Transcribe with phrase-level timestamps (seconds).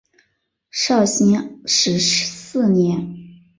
[0.71, 3.15] 绍兴十四年。